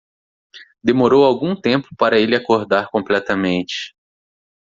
Demorou 0.83 1.23
algum 1.27 1.55
tempo 1.55 1.89
para 1.95 2.19
ele 2.19 2.35
acordar 2.35 2.89
completamente. 2.89 3.93